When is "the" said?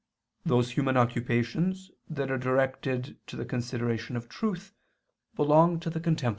3.35-3.45, 5.91-5.99